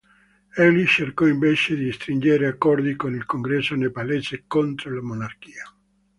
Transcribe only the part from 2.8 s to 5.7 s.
con il Congresso Nepalese contro la monarchia.